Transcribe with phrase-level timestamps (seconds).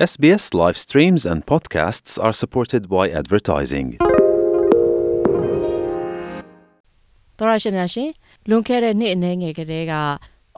[0.00, 3.88] SBS live streams and podcasts are supported by advertising.
[7.38, 8.10] သောရရှိမြရှင်
[8.48, 9.94] လွန်ခဲ့တဲ့နှစ်အနည်းငယ်ကတည်းက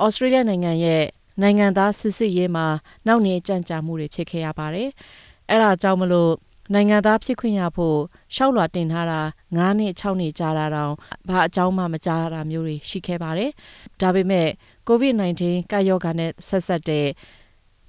[0.02, 1.04] ဩစတြေးလျနိုင်ငံရဲ့
[1.42, 2.66] နိုင်ငံသားစစ်စစ်ရေးမှာ
[3.06, 4.88] နောက်နေကြန့်ကြာမှုတွေဖြစ်ခဲ့ရပါတယ်။
[5.50, 6.32] အဲဒါကြောင့်မလို့
[6.74, 7.98] နိုင်ငံသားဖြစ်ခွင့်ရဖို့
[8.34, 9.20] ရှောက်လွှာတင်ထားတာ
[9.56, 10.92] 9နှစ်6နှစ်ကြာတာတောင်
[11.28, 13.50] ဘာအကြောင်းမှမကြားတာမျိုးတွေရှိခဲ့ပါတယ်။
[14.00, 14.48] ဒါပေမဲ့
[14.88, 17.06] COVID-19 ကာရောဂါနဲ့ဆက်ဆက်တဲ့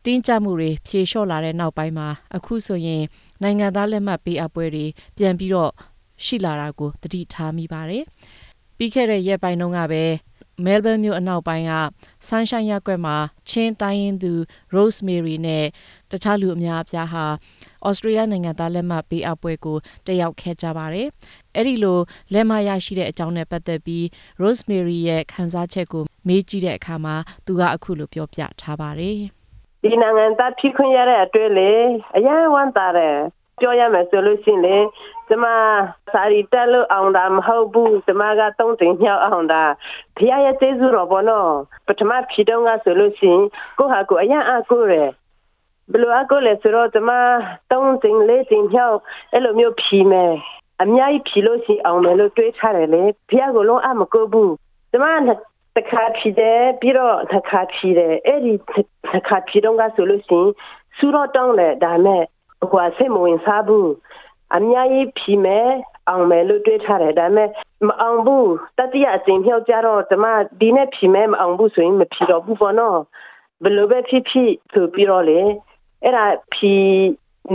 [0.05, 3.03] တင်းကြပ်မှုတွေဖြေလျှော့လာတဲ့နောက်ပိုင်းမှာ အခုဆိုရင်
[3.41, 4.85] နိုင်ငံသားလက်မှတ်ပေးအပ်ပွဲတွေ
[5.17, 5.71] ပြန်ပြီးတော့
[6.25, 8.03] ရှိလာတာကို သတိထားမိပါတယ်။
[8.77, 10.03] ပြီးခဲ့တဲ့ရက်ပိုင်းတုန်းကပဲ
[10.65, 11.73] မဲလ်ဘန်မြို့အနောက်ပိုင်းက
[12.27, 13.15] Sunshine ရပ်ကွက်မှာ
[13.49, 14.33] ချင်းတိုင်းရင်းသူ
[14.75, 15.65] Rosemary နဲ့
[16.11, 17.25] တခြားလူအများအပြားဟာ
[17.87, 21.07] ဩစတြေးလျနိုင်ငံသားလက်မှတ်ပေးအပ်ပွဲကို တက်ရောက်ခဲ့ကြပါတယ်။
[21.55, 21.99] အဲ့ဒီလို
[22.33, 24.03] လက်မှတ်ရရှိတဲ့အကြောင်းနဲ့ပတ်သက်ပြီး
[24.41, 29.19] Rosemary ရဲ့ခန်းစားချက်ကို မေးကြည့်တဲ့အခါမှာ သူက အခုလို ပြောပြထားပါတယ်။
[29.83, 31.71] ဒီနိုင်ငံသားဖြစ်ခွင့်ရတဲ့အတွက်လေ
[32.15, 33.17] အရင်ဝမ်းသာတယ်
[33.59, 34.77] ပြောရမယ်ဆိုလို့ရှိရင်လေ
[35.27, 35.45] ကျမ
[36.13, 39.63] စာရီတက်လို့အောင်တာမဟုတ်ဘူးကျမကတုံးတင်မြောက်အောင်တာ
[40.15, 41.51] ဖခင်ရဲ့ကျေးဇူးတော်ပေါ့နော်
[41.87, 43.43] ပထမဖြစ်တော့ကဆိုလို့ရှိရင်
[43.77, 45.09] ကိုဟာကိုအရင်အကူရယ်
[45.91, 47.11] ဘလို့အကူလဲဆိုတော့ကျမ
[47.71, 48.97] တုံးတင်လေးတင်မြောက်
[49.33, 50.33] အဲ့လိုမျိုးဖြီမယ်
[50.81, 54.53] အများကြီးဖြီလို့ရှိအောင်မယ်လို့တွေးထားတယ်လေဖခင်ကလုံးအမကူဘူး
[54.91, 55.05] ကျမ
[55.77, 58.92] တခါဖြီတယ်ပြီးတော့တခါဖြီတယ်အဲ့ဒီတ
[59.27, 60.49] ခါဖြီတော့ကဆိုလို့ရှိရင်
[60.97, 62.23] စူတော့တောင်းတယ်ဒါမဲ့
[62.71, 63.91] ဟိုစိတ်မဝင်စားဘူး
[64.57, 65.67] အများကြီးဖြီမယ်
[66.09, 67.49] အောင်မယ်လို့တွေးထားတယ်ဒါမဲ့
[67.87, 70.25] မအောင်ဘူးတတိယအကြိမ်မြောက်ကြတော့ကျမ
[70.59, 72.97] ဒီနဲ့ဖြီမယ်မအောင်ဘူးဆိုရင်မဖြီတော့ဘူးပေါ့နော်
[73.63, 75.39] ဘယ်လိုပဲဖြစ်ဖြစ်ဆိုပြီးတော့လေ
[76.03, 76.73] အဲ့ဒါဖြီ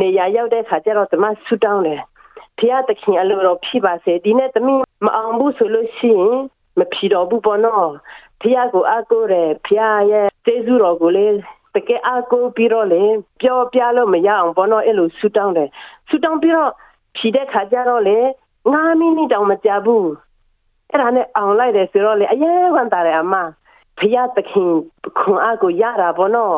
[0.01, 2.01] နေရရောက်တဲ့ခါကျတော့ကျမဆူတောင်းတယ်
[2.59, 6.37] ဖះတခင်အလိုတော်ဖြီပါစေဒီနဲ့သမီးမအောင်ဘူးဆိုလို့ရှိရင်
[6.79, 7.89] မဖြီတော့ဘူးပေါ့နော်
[8.41, 11.27] ဖះကိုအကိုတယ်ဖះရဲ့ကျေးဇူးတော်ကိုလေ
[11.75, 13.03] တကယ်အကိုပြီးတော့လေ
[13.41, 15.69] ပြောပြလို့မရအောင်ပေါ့နော်အဲ့လိုဆူတောင်းတယ်
[16.09, 16.73] ဆူတောင်းပြီးတော့
[17.17, 18.19] ဖြီတဲ့ခါကျတော့လေ
[18.63, 20.09] 9မိနစ်တောင်မကြာဘူး
[20.91, 23.35] အဲ့ဒါနဲ့အောင်လိုက်တယ်ဆိုတော့လေအရေးဝန်တာတယ်အမ
[23.99, 24.71] ဖះတခင်
[25.19, 26.57] ခွန်အားကိုရတာပေါ့နော်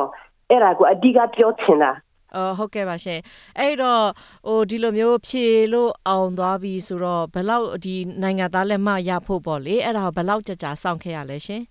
[0.51, 1.93] အဲ့ဒါကိုအဓိကပြောချင်တာ
[2.35, 3.21] အော်ဟုတ်ကဲ့ပါရှင်
[3.59, 4.05] အဲ့တော့
[4.49, 11.63] ဟိုဒီလိုမျိုးဖြေလို့အောင်သွားပြီဆိုတော့ဘယ်လောက်ဒီနိုင်ငံသားလက်မှတ်ရဖို့ပေါ့လေအဲ့ဒါဘယ်လောက်ကြာကြာစောင့်ခဲ့ရလဲရှင်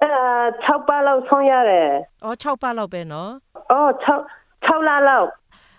[0.00, 0.24] အဲ့ဒါ
[0.64, 1.90] 6ပတ်လောက်ဆုံးရတယ်
[2.24, 3.30] အော်6ပတ်လောက်ပဲနော်
[3.72, 5.28] အော်6 6လလောက်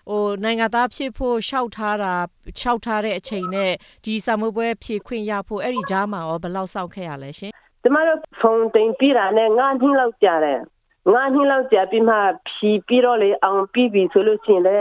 [0.09, 2.13] ဟိုနိုင်ငံသားဖြစ်ဖို့ရှောက်ထားတာ
[2.59, 3.71] ရှောက်ထားတဲ့အချိန်နဲ့
[4.05, 7.51] ဒီစာမိုးပွဲဖြည့်ခွင့်ရဖို့အဲ့ဒီကြားမှာရောဘယ်လောက်စောင့်ခဲ့ရလဲရှင်
[7.83, 10.59] ကျမတို့ဖုန်းတင်ပြတာနဲ့9နှစ်လောက်ကြာတယ်
[11.07, 12.15] 9နှစ်လောက်ကြာပြီးမှ
[12.49, 14.75] ဖြီးပြီးတော့လေအောင်ပြီးပြီဆိုလို့ရှိရင်လေ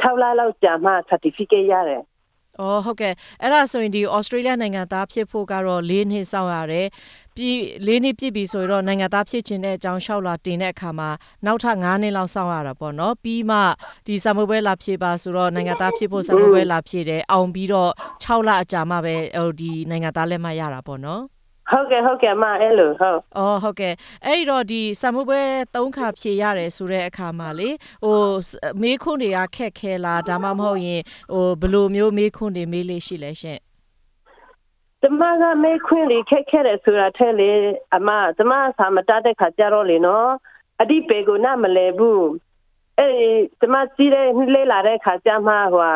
[0.00, 2.02] 6လလောက်ကြာမှ certificate ရတယ်။
[2.60, 6.86] အော်ဟုတ်ကဲ့အဲ့ဒါဆိုရင်ဒီဩစတြေးလျနိုင်ငံသားဖြစ်ဖို့ကတော့၄နှစ်စောင့်ရတယ်။
[7.36, 11.10] ပြီး၄နှစ်ပြည့်ပြီဆိုတော့နိုင်ငံသားဖြစ်ခြင်းတဲ့အကြောင်းလျှောက်လာတင်တဲ့အခါမှာ
[11.46, 13.58] နောက်ထပ်9နှစ်လောက်စောင့်ရတာပေါ့နော်။ပြီးမှ
[14.06, 17.90] ဒီစာမွေးပွဲလာဖြည့်ပါဆိုတော့နိုင်ငံသားဖြစ်ဖို့စာမွေးပွဲလာဖြည့်တယ်။အောင်ပြီးတော့
[18.24, 21.22] 6လအကြာမှပဲဟိုဒီနိုင်ငံသားလက်မှတ်ရတာပေါ့နော်။
[21.70, 23.94] ဟုတ်ကဲ့ဟုတ်ကဲ့အမအဲ့လိုဟုတ်အော်ဟုတ်ကဲ့
[24.26, 25.40] အဲ့ဒီတော့ဒီစာမှုပွဲ
[25.74, 27.70] ၃ခါဖြေရတယ်ဆိုတဲ့အခါမှာလေ
[28.04, 28.20] ဟို
[28.82, 33.60] မေးခွန်းတွေကခက်ခဲလားဒါမှမဟုတ်ရင်ဟိုဘယ်လိုမျိုးမေးခွန်းတွေမေးလေးရှိလဲရှင့်
[35.02, 37.50] ကျမကမေခွင့်လေးခက်ခဲတယ်ဆိုတာထဲလေ
[37.96, 40.30] အမကျမစာမတတ်တဲ့ခါကြတော့လေနော်
[40.80, 42.24] အဒီပေကိုနားမလဲဘူး
[42.98, 45.92] အဲ့ဒီကျမစီးတဲ့လေးလာတဲ့ခါကြမှာဟို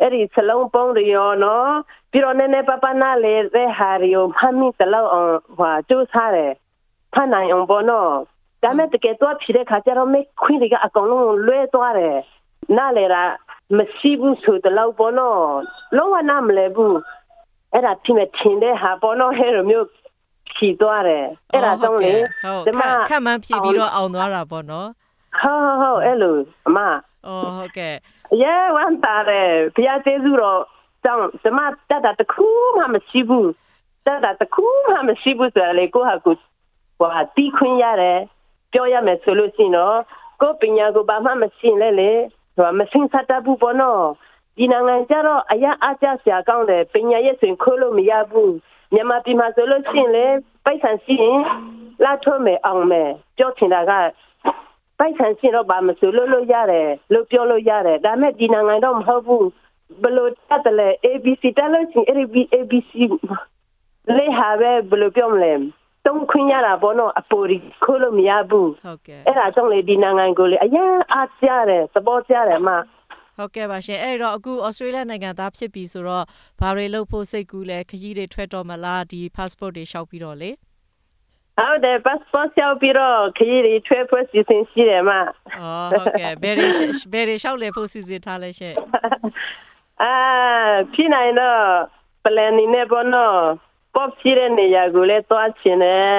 [0.00, 1.70] အဲ့ဒီစလုံးပုံးတွေရောနော်
[2.10, 6.52] ပြီးတော့နည်းနည်းပပနာလေတဲ့ဟာတွေရောမှတ်မိတလောက်အောင်ဟိုစူးစားတယ်
[7.14, 8.10] ဖတ်နိုင်အောင်ပေါ့နော်
[8.62, 12.18] ဒါမဲ့တကယ်တော့ဖြစ်တဲ့ခါကျတော့မေခွင့်တွေကအကောင်လုံးလွဲသွားတယ်
[12.76, 13.22] နားလေတာ
[13.76, 15.40] မရှိဘူးဆိုတလောက်ပေါ့နော်
[15.96, 16.96] လုံးဝနားမလဲဘူး
[17.72, 19.86] အဲ့ဒါဖြစ်မဲ့ထင်တဲ့ဟာပေါ်တော့ဟဲ့လိုမျိုး
[20.54, 22.12] ဖြီသွားတယ်အဲ့ဒါကြောင့်လေ
[22.44, 24.88] ဟုတ်ကျမခက်ခက်မှန်းဖြေပြီးတော့အောင်သွားတာပေါ့နော်
[25.40, 26.78] ဟုတ်ဟုတ်ဟုတ်အဲ့လိုအမ
[27.26, 27.94] အော်ဟုတ်ကဲ့
[28.42, 30.60] ရဲဝမ်းတာတယ်ဘုရားကျေးဇူးတော်
[31.04, 32.46] ကြောင့်ကျမတတ်တာတစ်ခု
[32.76, 33.50] မှမရှိဘူး
[34.06, 36.34] တတ်တာတစ်ခုမှမရှိဘူးဆိုရလေကိုဟာကို
[36.98, 38.20] ဟိုဟာတီးခွင့်ရတယ်
[38.72, 39.98] ပြောရမယ်ဆိုလို့ရှိရင်တော့
[40.40, 42.12] ကိုပညာကိုဘာမှမရှိရင်လေလေ
[42.56, 44.02] ဟိုမစင်စတတ်ဘူးပေါ့နော်
[44.56, 48.54] ဒီနိုင်ငံကျတော့အရာအကြဆရာကောင်းတယ်ပညာရဲ့ဆိုရင်ခိုးလို့မရဘူး
[48.94, 50.26] မြန်မာပြည်မှာဆိုလို့ရှိရင်လေ
[50.64, 51.40] ပိုက်ဆံရှိရင်
[52.04, 53.92] လာထုတ်မယ်အောင်မယ်ပြောချင်တာက
[54.98, 59.46] ပိုက်ဆံရှင်တော့ဘာမဆိုလို့လို့ရတယ်လို့ပြောလို့ရတယ်ဒါမဲ့ဒီနိုင်ငံတော့မဟုတ်ဘူး
[60.02, 62.04] ဘလို့တတ်တယ်လေ ABC တက်လို့ရှင်
[62.54, 62.92] ABC
[64.16, 65.52] လေဟာပဲဘလို့ပြောမလဲ
[66.06, 72.70] တုံးခွင့်ရတာဘောနော်အပေါ်ဒီခိုးလို့မရဘူးဟုတ်ကဲ့အဲ့ဒါကြောင့်လေဒီနိုင်ငံကိုလေအရင်အားကြတယ်သဘောကျတယ်မ
[73.38, 76.24] ဟုတ်ကဲ့ပါရှင်အဲ့တော့အခုဩစတြေးလျနိုင်ငံသားဖြစ်ပြီဆိုတော့
[76.60, 80.50] ဘာတွေလုပ်ဖို့စိတ်ကူးလဲခကြီးတွေထွက်တော့မလားဒီ passport တွေရှောက်ပြီးတော့လေ
[81.58, 88.76] ဟုတ်တယ် passport လျှောက်ပြီးတော့ခရီးတွေထွေးဖွဲ့စီစဉ်ရှိတယ်မအော်ဟုတ်ကဲ့ဘယ်တွေရှဘယ်တွေလျှောက်လေဖို့စီစဉ်ထားလဲရှင့်
[90.02, 90.14] အာ
[90.94, 91.60] ဖြစ်နိုင်တော့
[92.24, 93.38] planning နဲ့ပေါ့နော်
[93.94, 95.98] pop ဖြစ်တဲ့နေရာကိုလည်းသွားချင်တယ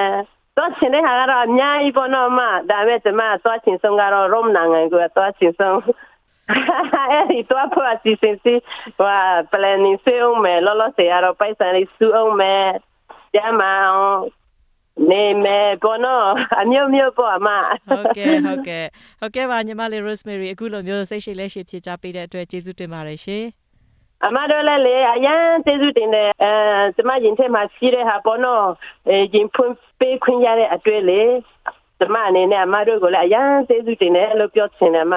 [0.56, 2.40] သွားချင်တဲ့ဟာကတော့အများကြီးပေါ့နော်မ
[2.70, 5.78] ဒါပေမဲ့ကျွန်မသွားချင်ဆုံးကတော့ Rome နိုင်ငံကိုသွားချင်ဆုံး
[7.10, 8.54] အဲ့ဒီတော့ဖို့အစီအစဉ်စီ
[8.98, 9.12] ဟို
[9.52, 12.68] planning ဆွေးအောင်မယ်လောလောဆယ်ကတော့ပိုက်ဆံလေးစုအောင်မယ်
[13.34, 14.18] ကျမအောင်
[15.10, 16.26] နေမယ်ပေါ့နော်
[16.60, 17.48] အမျိုးမျိုးပေါ့အမ
[17.88, 18.84] ဟုတ်ကဲ့ဟုတ်ကဲ့
[19.20, 23.44] ဟုတ်ကဲ့ပါညီမလေး Rosemary အခုလိုမျိုးစိတ်ရှိလက်ရှိဖြစ်ကြပေးတဲ့အတွက်ကျေးဇူးတင်ပါတယ်ရှင်
[24.24, 26.52] အမတို့လည်းလေအရန်ကျေးဇူးတင်တယ်အဲ
[26.96, 28.64] ကျမရင်ထဲမှာရှိတဲ့ဟာပေါ့နော်
[29.08, 31.22] အဲရင်ဖွင့်ပေးခွင့်ရတဲ့အတွက်လေ
[31.98, 35.14] ကျမအနေနဲ့အမတို့ကိုလည်းအရန်ကျေးဇူးတင်တယ်လို့ပြောချင်တယ်အမ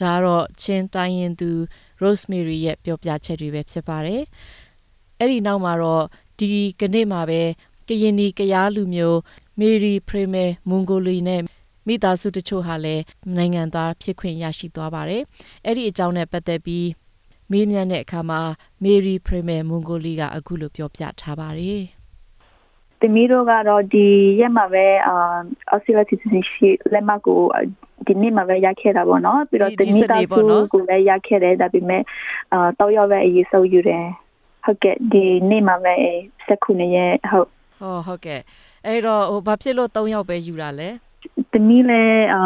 [0.00, 1.50] ဒါကတော့ချင်းတိုင်းရင်သူ
[2.02, 4.22] Rosemary ရဲ့ပြောပြချက်တွေပဲဖြစ်ပါတယ်
[5.18, 6.04] အဲ့ဒီနောက်မှာတော့
[6.38, 6.50] ဒီ
[6.80, 7.40] ကနေ့မှာပဲ
[7.88, 9.18] ကရင်နီကရားလူမျိုး
[9.58, 11.42] မေရီပရီမဲမွန်ဂိုလီနဲ့
[11.86, 13.02] မိသားစုတချို့ဟာလည်း
[13.36, 15.22] နိုင်ငံသားဖြစ်ခွင့်ရရှိသွားပါတယ်
[15.64, 16.88] အဲ့ဒီအကြောင်းနဲ့ပတ်သက်ပြီး
[17.50, 18.40] မေးမြန်းတဲ့အခါမှာ
[18.82, 21.82] မေရီပရီမဲမွန်ဂိုလီကအခုလိုပြောပြထားပါတယ်
[23.00, 24.06] တမီးတို့ကတော့ဒီ
[24.40, 25.14] ရက်မှာပဲအာ
[25.70, 27.40] အော်စတြေးလျ citizenship လက်မှတ်ကို
[28.06, 32.02] ဒီနေ့မှာပဲရခဲ့တာပေါ့နော်ပြီးတော့တမီးသားစုကိုလည်းရခဲ့တယ်ဒါပေမဲ့
[32.52, 34.06] အာတော့ရောက်ပဲအရေးဆုံးယူတယ်
[34.64, 35.96] ဟုတ်ကဲ့ဒီနေ့မှာပဲ
[36.46, 38.40] စက်ခုနှစ်ရက်ဟုတ် ဟောဟုတ်ကဲ့
[38.86, 40.90] အဲ့တော့ဟိုဘာဖြစ်လို့၃ယောက်ပဲယူတာလဲ
[41.52, 42.42] တမီးလည်းအာ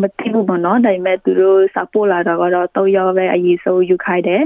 [0.00, 4.42] မသိဘူးပေါ့နော်ဒါပေမဲ့သူတို့စာပို့လာတော့ကတော့တော့ရောက်ပဲအရေးဆုံးယူခိုင်းတယ်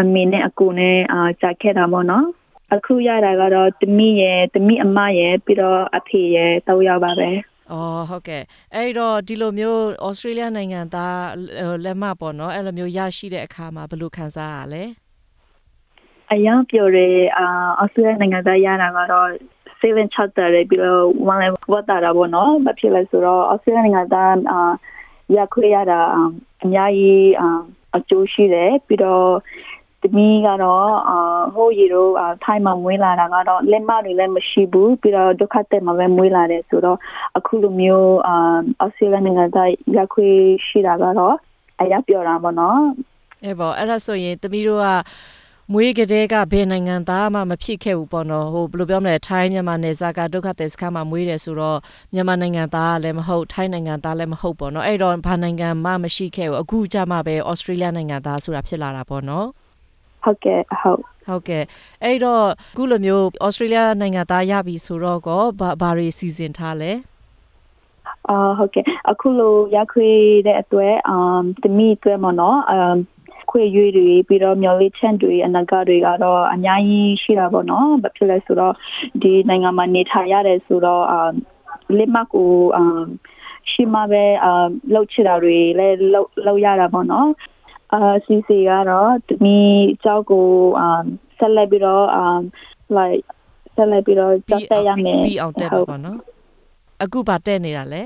[0.00, 2.26] အမေနဲ့အကိုနဲ့အာကြာခဲ့တာပေါ့နော်
[2.74, 7.30] အခုရတာကတော့တမီးရဲ့တမီးအမရဲ့ပြီးတော့အဖေရဲ့တော့ရောက်ပါပဲ
[7.72, 8.42] အော်ဟုတ်ကဲ့
[8.74, 11.20] အဲ့တော့ဒီလိုမျိုးဩစတြေးလျနိုင်ငံသား
[11.66, 14.84] ဟိုလက်မှတ်ပေါ့နော်အဲ့လိုမျိုးရရှိတဲ့အခါမှာဘယ်လိုခံစားရလဲ
[16.32, 17.06] အရင်ပြောရဲ
[17.38, 17.46] အာ
[17.78, 19.28] အော်စတြေးလျနိုင်ငံသားရတာကတော့
[19.80, 24.60] 7 chapter ရပြီးတော့ one level ဝတ်တာတာပေါ့နော်ဘာဖြစ်လဲဆိုတော့အော်စတြေးလျနိုင်ငံသားအာ
[25.36, 26.00] ရခွေရတာ
[26.64, 27.48] အများကြီးအာ
[27.96, 29.28] အကျိုးရှိတယ်ပြီးတော့
[30.02, 31.18] တမီးကတော့အာ
[31.54, 36.98] ဟိုရီတို့အာထိုင်းမှာမွေးလာတာကတော့လက်မတွေလည်းမရှိဘူးပြီးတော့ဒုက္ခတက်မှာပဲမွေးလာတယ်ဆိုတော့
[37.36, 38.34] အခုလိုမျိုးအာ
[38.80, 40.28] အော်စတြေးလျနိုင်ငံသားရခွေ
[40.66, 41.34] ရှိတာကတော့
[41.80, 42.80] အရာပြောတာပေါ့နော်
[43.44, 44.86] အဲ့ပေါ့အဲ့ဒါဆိုရင်တမီးတို့က
[45.74, 51.78] မွေးကလေးကဘယ်နိုင်ငံသားမှမဖြစ်ခဲ့ဘူးပေါ့နော်ဟိုဘယ်လိုပြောမလဲထိုင်းမြန်မာနယ်စပ်ကဒုက္ခသည်စခန်းမှာမွေးတယ်ဆိုတော့
[52.14, 59.46] မြန်မာနိုင်ငံသားလည်းမဟုတ်ထိုင်းနိုင်ငံသားလည်းမဟုတ်ပေါ့နော်အဲ့တော့ဘာနိုင်ငံမှမရှိခဲ့ဘူးအခုကြမှာပဲဩစတြေးလျနိုင်ငံသားဆိုတာဖြစ်လာတာပေါ့နော်
[60.24, 61.64] ဟုတ်ကဲ့ဟုတ်ဟုတ်ကဲ့
[62.04, 66.92] အဲ့တော့အခုလိုမျိုးဩစတြေးလျနိုင်ငံသားရပြီဆိုတော့ကောဘာဘာတွေစီစဉ်ထားလဲ
[68.28, 70.10] အာဟုတ်ကဲ့အခုလိုရခွေ
[70.46, 72.96] တဲ့အတွက်အမ်တမီအတွက်မနော်အမ်
[73.50, 78.74] ခွေရွေးတွေပြီးတော့မျော်လင့်ချက်တွေအနာဂတ်တွေကတော့အများကြီးရှိတာပေါ့နော်ဘာဖြစ်လဲဆိုတော့
[79.22, 81.18] ဒီနိုင်ငံမှာနေထိုင်ရတယ်ဆိုတော့အ
[81.98, 82.80] လက်မကိုအ
[83.70, 84.48] ရှိမှပဲအ
[84.94, 87.28] လောက်ချတာတွေလည်းလောက်လောက်ရတာပေါ့နော်
[87.92, 89.58] အာစီစီကတော့တမီ
[90.04, 90.46] ကြောက်ကို
[90.80, 90.84] အ
[91.38, 92.20] ဆက်လက်ပြီးတော့အ
[92.96, 93.22] like
[93.74, 96.18] ဆက်လက်ပြီးတော့ကြောက်တက်ရမယ်ပြီးအောင်တက်ပါပေါ့နော်
[97.02, 98.02] အခုဗာတက်နေတာလဲ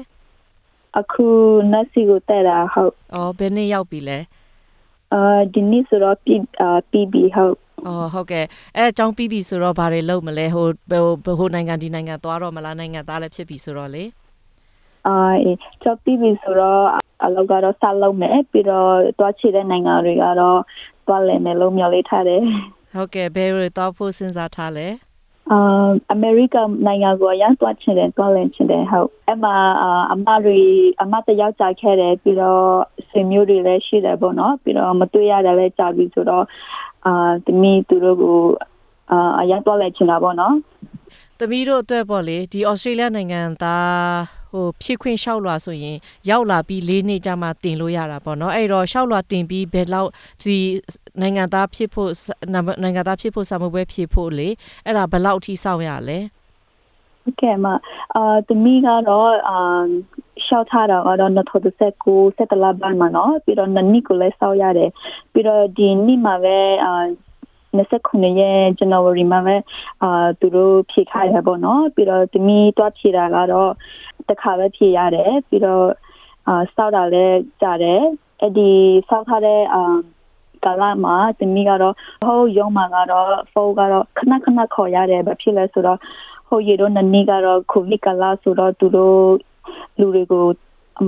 [1.00, 1.26] အခု
[1.72, 4.18] nurse ကိုတက်တာဟုတ်ဩဘယ်နှစ်ရောက်ပြီလဲ
[5.14, 7.56] အာဒီနေ့ဆိုတော့ပြီအာပြီးပြီဟုတ်
[7.86, 8.44] อ๋อဟုတ်ကဲ့
[8.76, 14.04] အဲအကြောင်းပြီးပြီဆိုတော့ဘာတွေလုပ်မလဲဟိုဟိုဟိုနိုင်ငံဒီနိုင်ငံသွားတော့မလားနိုင်ငံသားလည်းဖြစ်ပြီဆိုတော့လေ
[15.06, 16.82] အာအေးချက်ပြီးပြီဆိုတော့
[17.24, 20.58] အလောက်ကတော့ဆက်လုပ်မယ်ပြီးတော့တွားချတဲ့နိုင်ငံတွေကတော့
[21.06, 22.42] တွားလည်မယ်လို့မျှော်လင့်ထားတယ်
[22.94, 24.88] ဟုတ်ကဲ့ဘယ်လိုသွားဖို့စဉ်းစားထားလဲ
[25.50, 29.46] အာအမေရိကနိုင်ငံကိုအရန်တွားချင်တယ်တွားလည်ချင်တယ်ဟုတ်အမ
[29.82, 30.58] အာအမတွေ
[31.02, 32.64] အမတယောက်ကြာခဲ့တယ်ပြီးတော့
[33.08, 36.44] ဆွေမျိုးတွေလည်းရှိတယ်ပေါ့နော်ပြီးတော့မတွေ့ရတယ်လည်းကြာပြီဆိုတော့
[37.06, 38.38] အာတမီသူတို့ကို
[39.10, 40.54] အာအရန်တွားလည်ချင်တာပေါ့နော်
[41.38, 45.96] သမီးတို့အတွက်ပေါ့လေဒီဩစတြေးလျနိုင်ငံသား ဟိုဖြည့်ခွင့်လျှောက်လွှာဆိုရင်
[46.30, 50.10] ရောက်လာပြီး၄နှစ်ကြာမှတင်လို့ရတာပေါ့နော်အဲ့တော့လျှောက်လွှာတင်ပြီးဘယ်လောက်
[50.42, 50.56] ဒီ
[51.20, 52.10] နိုင်ငံသားဖြစ်ဖို့
[52.82, 54.48] နိုင်ငံသားဖြစ်ဖို့စာမပွဲဖြစ်ဖို့လေ
[54.84, 56.18] အဲ့ဒါဘယ်လောက်အထိစောင့်ရလဲ
[57.24, 57.66] ဟုတ်ကဲ့မ
[58.16, 59.58] အာတမီကတော့အာ
[60.46, 64.90] ရှောက်ထားတာကတော့2019စက်တလပိုင်းမှာနော်ပြီးတော့နနီကိုလည်းစောက်ရတယ်
[65.32, 66.92] ပြီးတော့ဒီနေ့မှာပဲအာ
[67.74, 69.56] 29ရက် January မှာပဲ
[70.02, 73.70] အာသူတို့ဖြေခိုင်းရပေါ့နော်ပြီးတော့တမီတွားဖြေတာကတော့
[74.28, 75.86] တစ်ခါပဲဖြေရတယ်ပြီးတော့
[76.48, 78.02] အာစောက်တာလည်းကြားတယ်
[78.40, 78.70] အဲ့ဒီ
[79.08, 79.82] စောက်ထားတဲ့အာ
[80.64, 85.98] ကာလမှာတမီကတော့ဟိုရုံးမှာကတော့ဖုန်းကတော့ခဏခဏခေါ်ရတယ်ဘာဖြစ်လဲဆိုတော့
[86.48, 89.18] ဟိုရီတို့နနီကတော့ကိုဗစ်ကလာဆိုတော့သူတို့
[90.00, 90.44] လူတွေကို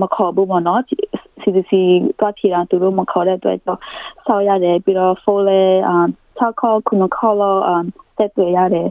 [0.00, 0.80] မခေါ်ဘူးပေါ့နော်
[1.42, 1.72] CDC
[2.18, 3.80] တွားဖြေတာသူတို့မခေါ်တဲ့အတွက်တော့
[4.26, 5.96] ဆောက်ရတယ်ပြီးတော့ full လဲအာ
[6.38, 7.76] 6ခေါ်ခုနခေါ်လို့အာ
[8.18, 8.88] တက်တွေ့ရတယ်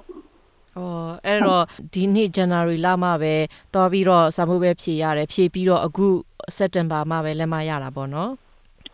[0.77, 1.63] အော်အဲ့တော့
[1.93, 3.35] ဒီနှစ် January လမှပဲ
[3.75, 6.07] တော်ပြီးတော့စာမှုပဲဖြည့်ရတယ်ဖြည့်ပြီးတော့အခု
[6.57, 8.31] September မှပဲလက်မရတာပေါ့နော်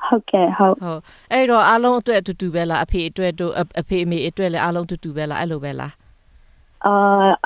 [0.08, 1.02] ဟုတ်ကဲ့ဟုတ်ဟုတ်
[1.34, 5.94] အဲ့တော့အားလုံးအတွက်အတူတူပဲလားအဖေအတွက်တို့အအဖေအမေအတွက်လည်းအားလုံးအတူတူပဲလားအဲ့လိုပဲလား
[6.86, 6.96] အာ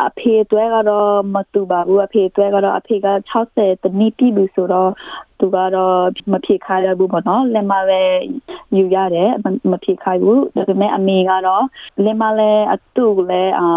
[0.07, 4.91] အဖေတွဲကတော့မတူပါဘူးအဖေတွဲကတော့အဖေက60တနည်းပြည့်ပြီဆိုတော့
[5.39, 5.97] သူကတော့
[6.31, 8.01] မဖြေခိုင်းရဘူးပေါ့နော်လက်မပဲ
[8.77, 11.65] ယူရတယ်မမဖြေခိုင်းဘူးဒါပေမဲ့အမေကတော့
[12.03, 13.67] လက်မလည်းအတူလည်းအာ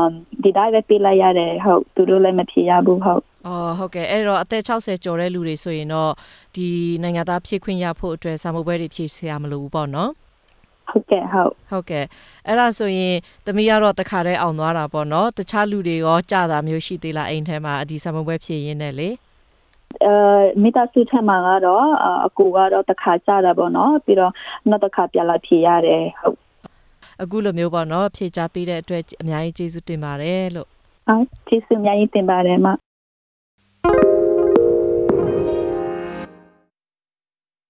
[0.44, 6.12] ဒီတိုင်းပဲပေးလိုက်ရတယ်ဟုတ်သူတို့လည်းမဖြေရဘူးဟုတ်အော်ဟုတ်ကဲ့အဲ့တော့အသက်60ကျော်တဲ့လူတွေဆိုရင်တော့
[6.56, 6.68] ဒီ
[7.02, 10.10] နိုင်ငံသားဖြည့်ခွင့်ရဖို့အတွက်စာမှုပွဲတွေဖြည့်ဆရာမလိုဘူးပေါ့နော်
[10.90, 12.04] ဟုတ်ကဲ့ဟုတ်ဟုတ်ကဲ့
[12.46, 13.14] အဲ့ဒါဆိုရင်
[13.46, 19.08] သမီးကတော့တခါတည်းအောင်သွားတာပေါ့နော်တခြားလူတွေရောကြာတာမျိုးရှိသေးလားအိမ်ထဲမှာဒီစာမှုပွဲဖြည့်ရင်းနဲ့လေ
[20.04, 20.14] အဲ
[20.62, 24.32] မိသားစုထက်မှာကတော့အာအကူကတော့တစ်ခါကြာတာပေါ့နော်ပြီးတော့
[24.68, 26.47] နောက်တစ်ခါပြန်လာဖြေရတယ်ဟုတ်
[27.22, 30.68] အခုလိုမျိုးပေါ့နော်ဖြည့်ချပေးတဲ့အတွက်အများကြီးကျေးဇူးတင်ပါတယ်လို့
[31.06, 32.66] ဟုတ်ကျေးဇူးအများကြီးတင်ပါတယ်မ